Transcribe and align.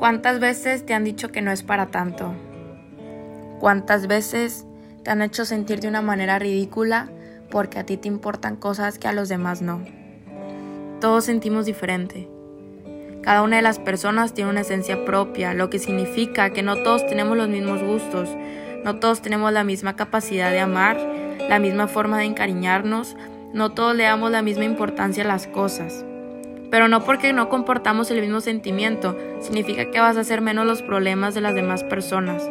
¿Cuántas 0.00 0.40
veces 0.40 0.86
te 0.86 0.94
han 0.94 1.04
dicho 1.04 1.30
que 1.30 1.42
no 1.42 1.50
es 1.50 1.62
para 1.62 1.88
tanto? 1.88 2.32
¿Cuántas 3.58 4.06
veces 4.06 4.64
te 5.04 5.10
han 5.10 5.20
hecho 5.20 5.44
sentir 5.44 5.80
de 5.80 5.88
una 5.88 6.00
manera 6.00 6.38
ridícula 6.38 7.10
porque 7.50 7.78
a 7.78 7.84
ti 7.84 7.98
te 7.98 8.08
importan 8.08 8.56
cosas 8.56 8.98
que 8.98 9.08
a 9.08 9.12
los 9.12 9.28
demás 9.28 9.60
no? 9.60 9.84
Todos 11.02 11.26
sentimos 11.26 11.66
diferente. 11.66 12.30
Cada 13.22 13.42
una 13.42 13.56
de 13.56 13.62
las 13.62 13.78
personas 13.78 14.32
tiene 14.32 14.48
una 14.48 14.62
esencia 14.62 15.04
propia, 15.04 15.52
lo 15.52 15.68
que 15.68 15.78
significa 15.78 16.48
que 16.48 16.62
no 16.62 16.82
todos 16.82 17.06
tenemos 17.06 17.36
los 17.36 17.50
mismos 17.50 17.82
gustos, 17.82 18.30
no 18.82 19.00
todos 19.00 19.20
tenemos 19.20 19.52
la 19.52 19.64
misma 19.64 19.96
capacidad 19.96 20.50
de 20.50 20.60
amar, 20.60 20.96
la 21.46 21.58
misma 21.58 21.88
forma 21.88 22.16
de 22.16 22.24
encariñarnos, 22.24 23.18
no 23.52 23.72
todos 23.72 23.94
le 23.94 24.04
damos 24.04 24.30
la 24.30 24.40
misma 24.40 24.64
importancia 24.64 25.24
a 25.24 25.26
las 25.26 25.46
cosas. 25.46 26.06
Pero 26.70 26.88
no 26.88 27.04
porque 27.04 27.32
no 27.32 27.48
comportamos 27.48 28.10
el 28.10 28.20
mismo 28.20 28.40
sentimiento, 28.40 29.16
significa 29.40 29.90
que 29.90 30.00
vas 30.00 30.16
a 30.16 30.20
hacer 30.20 30.40
menos 30.40 30.66
los 30.66 30.82
problemas 30.82 31.34
de 31.34 31.40
las 31.40 31.54
demás 31.54 31.82
personas. 31.82 32.48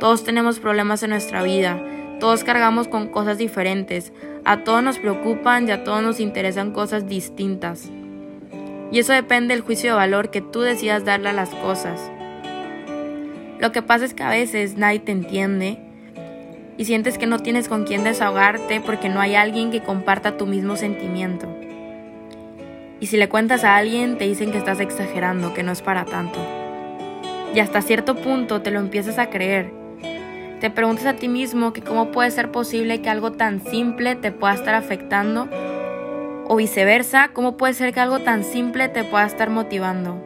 Todos 0.00 0.24
tenemos 0.24 0.58
problemas 0.58 1.02
en 1.04 1.10
nuestra 1.10 1.42
vida, 1.42 1.80
todos 2.18 2.42
cargamos 2.42 2.88
con 2.88 3.08
cosas 3.08 3.38
diferentes, 3.38 4.12
a 4.44 4.64
todos 4.64 4.82
nos 4.82 4.98
preocupan 4.98 5.68
y 5.68 5.70
a 5.70 5.84
todos 5.84 6.02
nos 6.02 6.18
interesan 6.18 6.72
cosas 6.72 7.06
distintas. 7.06 7.88
Y 8.90 8.98
eso 8.98 9.12
depende 9.12 9.54
del 9.54 9.62
juicio 9.62 9.90
de 9.90 9.96
valor 9.96 10.30
que 10.30 10.40
tú 10.40 10.60
decidas 10.60 11.04
darle 11.04 11.28
a 11.28 11.32
las 11.32 11.50
cosas. 11.50 12.10
Lo 13.60 13.70
que 13.70 13.80
pasa 13.80 14.04
es 14.04 14.12
que 14.12 14.24
a 14.24 14.30
veces 14.30 14.76
nadie 14.76 14.98
te 14.98 15.12
entiende 15.12 15.78
y 16.76 16.84
sientes 16.84 17.16
que 17.16 17.26
no 17.26 17.38
tienes 17.38 17.68
con 17.68 17.84
quién 17.84 18.02
desahogarte 18.02 18.80
porque 18.80 19.08
no 19.08 19.20
hay 19.20 19.36
alguien 19.36 19.70
que 19.70 19.84
comparta 19.84 20.36
tu 20.36 20.46
mismo 20.46 20.76
sentimiento. 20.76 21.51
Y 23.02 23.06
si 23.06 23.16
le 23.16 23.28
cuentas 23.28 23.64
a 23.64 23.74
alguien, 23.74 24.16
te 24.16 24.28
dicen 24.28 24.52
que 24.52 24.58
estás 24.58 24.78
exagerando, 24.78 25.52
que 25.54 25.64
no 25.64 25.72
es 25.72 25.82
para 25.82 26.04
tanto. 26.04 26.38
Y 27.52 27.58
hasta 27.58 27.82
cierto 27.82 28.14
punto 28.14 28.62
te 28.62 28.70
lo 28.70 28.78
empiezas 28.78 29.18
a 29.18 29.28
creer. 29.28 29.72
Te 30.60 30.70
preguntas 30.70 31.06
a 31.06 31.14
ti 31.14 31.26
mismo 31.26 31.72
que 31.72 31.82
cómo 31.82 32.12
puede 32.12 32.30
ser 32.30 32.52
posible 32.52 33.02
que 33.02 33.10
algo 33.10 33.32
tan 33.32 33.60
simple 33.60 34.14
te 34.14 34.30
pueda 34.30 34.54
estar 34.54 34.76
afectando 34.76 35.48
o 36.46 36.54
viceversa, 36.54 37.30
cómo 37.32 37.56
puede 37.56 37.74
ser 37.74 37.92
que 37.92 37.98
algo 37.98 38.20
tan 38.20 38.44
simple 38.44 38.88
te 38.88 39.02
pueda 39.02 39.26
estar 39.26 39.50
motivando. 39.50 40.24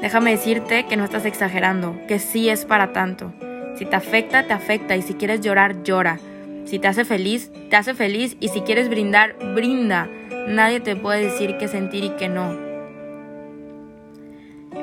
Déjame 0.00 0.32
decirte 0.32 0.86
que 0.86 0.96
no 0.96 1.04
estás 1.04 1.24
exagerando, 1.24 1.96
que 2.08 2.18
sí 2.18 2.48
es 2.48 2.64
para 2.64 2.92
tanto. 2.92 3.32
Si 3.76 3.86
te 3.86 3.94
afecta, 3.94 4.42
te 4.48 4.54
afecta 4.54 4.96
y 4.96 5.02
si 5.02 5.14
quieres 5.14 5.40
llorar, 5.40 5.84
llora. 5.84 6.18
Si 6.64 6.80
te 6.80 6.88
hace 6.88 7.04
feliz, 7.04 7.52
te 7.70 7.76
hace 7.76 7.94
feliz 7.94 8.36
y 8.40 8.48
si 8.48 8.62
quieres 8.62 8.88
brindar, 8.88 9.36
brinda. 9.54 10.08
Nadie 10.46 10.80
te 10.80 10.96
puede 10.96 11.22
decir 11.22 11.56
qué 11.56 11.68
sentir 11.68 12.02
y 12.04 12.10
qué 12.10 12.28
no. 12.28 12.56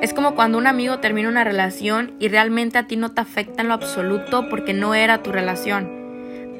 Es 0.00 0.14
como 0.14 0.34
cuando 0.34 0.56
un 0.56 0.66
amigo 0.66 1.00
termina 1.00 1.28
una 1.28 1.44
relación 1.44 2.14
y 2.18 2.28
realmente 2.28 2.78
a 2.78 2.86
ti 2.86 2.96
no 2.96 3.12
te 3.12 3.20
afecta 3.20 3.60
en 3.60 3.68
lo 3.68 3.74
absoluto 3.74 4.48
porque 4.48 4.72
no 4.72 4.94
era 4.94 5.22
tu 5.22 5.32
relación, 5.32 5.90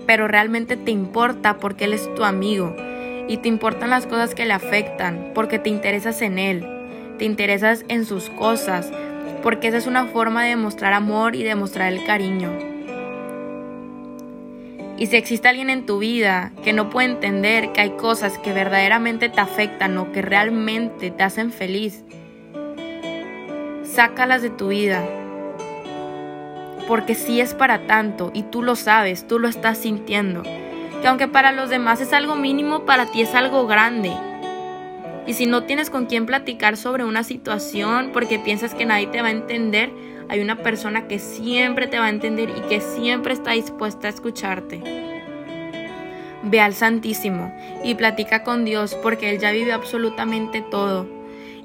pero 0.06 0.28
realmente 0.28 0.76
te 0.76 0.90
importa 0.90 1.56
porque 1.56 1.86
él 1.86 1.94
es 1.94 2.14
tu 2.14 2.24
amigo 2.24 2.76
y 3.26 3.38
te 3.38 3.48
importan 3.48 3.88
las 3.88 4.06
cosas 4.06 4.34
que 4.34 4.44
le 4.44 4.52
afectan 4.52 5.30
porque 5.34 5.58
te 5.58 5.70
interesas 5.70 6.20
en 6.20 6.38
él, 6.38 6.66
te 7.16 7.24
interesas 7.24 7.84
en 7.88 8.04
sus 8.04 8.28
cosas, 8.28 8.92
porque 9.42 9.68
esa 9.68 9.78
es 9.78 9.86
una 9.86 10.04
forma 10.06 10.42
de 10.42 10.50
demostrar 10.50 10.92
amor 10.92 11.34
y 11.34 11.42
demostrar 11.42 11.90
el 11.90 12.04
cariño. 12.04 12.69
Y 15.00 15.06
si 15.06 15.16
existe 15.16 15.48
alguien 15.48 15.70
en 15.70 15.86
tu 15.86 15.98
vida 15.98 16.52
que 16.62 16.74
no 16.74 16.90
puede 16.90 17.08
entender 17.08 17.72
que 17.72 17.80
hay 17.80 17.90
cosas 17.92 18.36
que 18.36 18.52
verdaderamente 18.52 19.30
te 19.30 19.40
afectan 19.40 19.96
o 19.96 20.12
que 20.12 20.20
realmente 20.20 21.10
te 21.10 21.22
hacen 21.22 21.52
feliz, 21.52 22.04
sácalas 23.82 24.42
de 24.42 24.50
tu 24.50 24.68
vida. 24.68 25.02
Porque 26.86 27.14
si 27.14 27.40
es 27.40 27.54
para 27.54 27.86
tanto 27.86 28.30
y 28.34 28.42
tú 28.42 28.62
lo 28.62 28.76
sabes, 28.76 29.26
tú 29.26 29.38
lo 29.38 29.48
estás 29.48 29.78
sintiendo. 29.78 30.42
Que 30.42 31.08
aunque 31.08 31.28
para 31.28 31.52
los 31.52 31.70
demás 31.70 32.02
es 32.02 32.12
algo 32.12 32.36
mínimo, 32.36 32.84
para 32.84 33.06
ti 33.06 33.22
es 33.22 33.34
algo 33.34 33.66
grande. 33.66 34.12
Y 35.26 35.32
si 35.32 35.46
no 35.46 35.62
tienes 35.62 35.88
con 35.88 36.04
quién 36.04 36.26
platicar 36.26 36.76
sobre 36.76 37.06
una 37.06 37.25
situación 37.25 38.10
porque 38.12 38.38
piensas 38.38 38.75
que 38.75 38.84
nadie 38.84 39.06
te 39.06 39.22
va 39.22 39.28
a 39.28 39.30
entender, 39.30 39.91
hay 40.30 40.38
una 40.38 40.54
persona 40.54 41.08
que 41.08 41.18
siempre 41.18 41.88
te 41.88 41.98
va 41.98 42.06
a 42.06 42.10
entender 42.10 42.50
y 42.50 42.60
que 42.68 42.80
siempre 42.80 43.34
está 43.34 43.50
dispuesta 43.50 44.06
a 44.06 44.10
escucharte. 44.10 44.80
Ve 46.44 46.60
al 46.60 46.72
Santísimo 46.72 47.52
y 47.82 47.96
platica 47.96 48.44
con 48.44 48.64
Dios 48.64 48.94
porque 49.02 49.30
Él 49.30 49.40
ya 49.40 49.50
vive 49.50 49.72
absolutamente 49.72 50.62
todo 50.62 51.08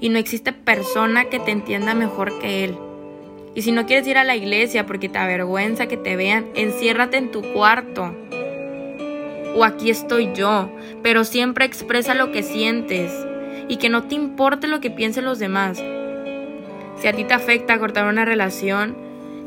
y 0.02 0.10
no 0.10 0.18
existe 0.18 0.52
persona 0.52 1.26
que 1.26 1.40
te 1.40 1.52
entienda 1.52 1.94
mejor 1.94 2.40
que 2.40 2.64
Él. 2.64 2.76
Y 3.54 3.62
si 3.62 3.72
no 3.72 3.86
quieres 3.86 4.08
ir 4.08 4.18
a 4.18 4.24
la 4.24 4.36
iglesia 4.36 4.88
porque 4.88 5.10
te 5.10 5.20
avergüenza 5.20 5.86
que 5.86 5.98
te 5.98 6.16
vean, 6.16 6.48
enciérrate 6.56 7.18
en 7.18 7.30
tu 7.30 7.44
cuarto. 7.54 8.16
O 9.56 9.64
aquí 9.64 9.92
estoy 9.92 10.32
yo, 10.34 10.72
pero 11.04 11.24
siempre 11.24 11.66
expresa 11.66 12.16
lo 12.16 12.32
que 12.32 12.42
sientes 12.42 13.12
y 13.68 13.78
que 13.78 13.90
no 13.90 14.06
te 14.06 14.16
importe 14.16 14.68
lo 14.68 14.82
que 14.82 14.90
piensen 14.90 15.24
los 15.24 15.38
demás. 15.38 15.80
Si 17.06 17.10
a 17.10 17.14
ti 17.14 17.24
te 17.24 17.36
afecta 17.36 17.78
cortar 17.78 18.08
una 18.08 18.26
relación, 18.26 18.98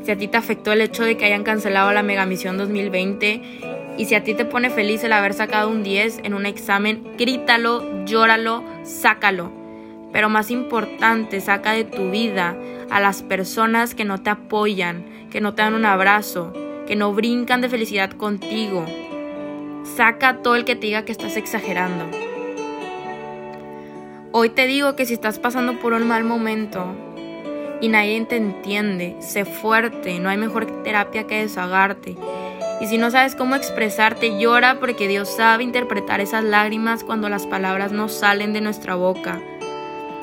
si 0.01 0.11
a 0.11 0.17
ti 0.17 0.29
te 0.29 0.37
afectó 0.37 0.71
el 0.71 0.79
hecho 0.79 1.03
de 1.03 1.17
que 1.17 1.25
hayan 1.25 1.43
cancelado 1.43 1.91
la 1.91 2.03
Megamisión 2.03 2.57
2020 2.57 3.41
y 3.97 4.05
si 4.05 4.15
a 4.15 4.23
ti 4.23 4.33
te 4.33 4.45
pone 4.45 4.69
feliz 4.69 5.03
el 5.03 5.11
haber 5.11 5.33
sacado 5.33 5.69
un 5.69 5.83
10 5.83 6.19
en 6.23 6.35
un 6.35 6.45
examen, 6.45 7.03
grítalo, 7.17 8.05
llóralo, 8.05 8.63
sácalo. 8.83 9.51
Pero 10.13 10.29
más 10.29 10.51
importante, 10.51 11.41
saca 11.41 11.73
de 11.73 11.83
tu 11.83 12.11
vida 12.11 12.55
a 12.89 13.01
las 13.01 13.23
personas 13.23 13.93
que 13.93 14.05
no 14.05 14.21
te 14.21 14.29
apoyan, 14.29 15.03
que 15.29 15.41
no 15.41 15.53
te 15.53 15.61
dan 15.61 15.73
un 15.73 15.83
abrazo, 15.83 16.53
que 16.87 16.95
no 16.95 17.13
brincan 17.13 17.59
de 17.59 17.67
felicidad 17.67 18.11
contigo. 18.11 18.85
Saca 19.97 20.29
a 20.29 20.37
todo 20.37 20.55
el 20.55 20.63
que 20.63 20.77
te 20.77 20.87
diga 20.87 21.03
que 21.03 21.11
estás 21.11 21.35
exagerando. 21.35 22.05
Hoy 24.31 24.47
te 24.47 24.65
digo 24.65 24.95
que 24.95 25.05
si 25.05 25.13
estás 25.13 25.39
pasando 25.39 25.77
por 25.81 25.91
un 25.91 26.07
mal 26.07 26.23
momento, 26.23 26.95
y 27.81 27.89
nadie 27.89 28.23
te 28.25 28.35
entiende. 28.35 29.15
Sé 29.19 29.45
fuerte, 29.45 30.19
no 30.19 30.29
hay 30.29 30.37
mejor 30.37 30.65
terapia 30.83 31.27
que 31.27 31.41
desahogarte. 31.41 32.15
Y 32.81 32.87
si 32.87 32.97
no 32.97 33.11
sabes 33.11 33.35
cómo 33.35 33.55
expresarte, 33.55 34.39
llora 34.39 34.79
porque 34.79 35.07
Dios 35.07 35.29
sabe 35.29 35.63
interpretar 35.63 36.21
esas 36.21 36.43
lágrimas 36.43 37.03
cuando 37.03 37.27
las 37.27 37.45
palabras 37.45 37.91
no 37.91 38.07
salen 38.07 38.53
de 38.53 38.61
nuestra 38.61 38.95
boca. 38.95 39.41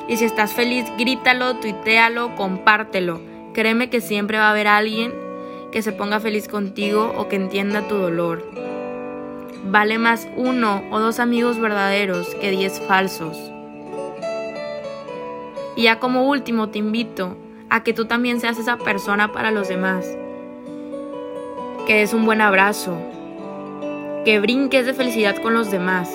Y 0.08 0.16
si 0.16 0.24
estás 0.24 0.52
feliz, 0.52 0.86
grítalo, 0.98 1.56
tuitealo, 1.56 2.34
compártelo. 2.34 3.20
Créeme 3.52 3.90
que 3.90 4.00
siempre 4.00 4.38
va 4.38 4.48
a 4.48 4.50
haber 4.50 4.68
alguien 4.68 5.12
que 5.72 5.82
se 5.82 5.92
ponga 5.92 6.20
feliz 6.20 6.48
contigo 6.48 7.12
o 7.16 7.28
que 7.28 7.36
entienda 7.36 7.86
tu 7.88 7.96
dolor. 7.96 8.48
Vale 9.68 9.98
más 9.98 10.28
uno 10.36 10.84
o 10.90 11.00
dos 11.00 11.18
amigos 11.18 11.58
verdaderos 11.58 12.34
que 12.36 12.50
diez 12.50 12.80
falsos. 12.80 13.36
Y 15.74 15.82
ya 15.82 15.98
como 15.98 16.28
último 16.28 16.70
te 16.70 16.78
invito 16.78 17.36
a 17.71 17.82
que 17.82 17.93
tú 17.93 18.06
también 18.06 18.41
seas 18.41 18.59
esa 18.59 18.77
persona 18.77 19.32
para 19.32 19.50
los 19.50 19.69
demás. 19.69 20.06
Que 21.87 21.97
des 21.97 22.12
un 22.12 22.25
buen 22.25 22.41
abrazo, 22.41 22.99
que 24.25 24.41
brinques 24.41 24.87
de 24.87 24.94
felicidad 24.94 25.37
con 25.37 25.54
los 25.54 25.71
demás, 25.71 26.10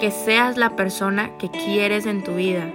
que 0.00 0.10
seas 0.10 0.56
la 0.56 0.76
persona 0.76 1.36
que 1.38 1.50
quieres 1.50 2.06
en 2.06 2.22
tu 2.22 2.34
vida. 2.34 2.72